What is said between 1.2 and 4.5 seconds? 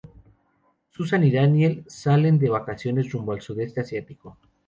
y Daniel salen de vacaciones rumbo al sudeste asiático.